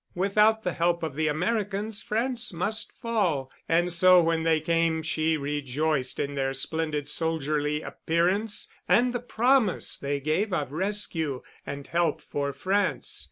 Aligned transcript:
Without 0.15 0.63
the 0.63 0.73
help 0.73 1.03
of 1.03 1.13
the 1.13 1.27
Americans, 1.27 2.01
France 2.01 2.51
must 2.51 2.91
fall, 2.91 3.51
and 3.69 3.93
so 3.93 4.19
when 4.19 4.41
they 4.41 4.59
came 4.59 5.03
she 5.03 5.37
rejoiced 5.37 6.17
in 6.19 6.33
their 6.33 6.55
splendid 6.55 7.07
soldierly 7.07 7.83
appearance 7.83 8.67
and 8.89 9.13
the 9.13 9.19
promise 9.19 9.99
they 9.99 10.19
gave 10.19 10.51
of 10.53 10.71
rescue 10.71 11.43
and 11.67 11.85
help 11.89 12.19
for 12.23 12.51
France. 12.51 13.19